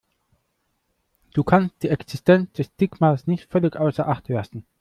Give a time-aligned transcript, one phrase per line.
[1.31, 4.65] Du kannst die Existenz des Stigmas nicht völlig außer Acht lassen.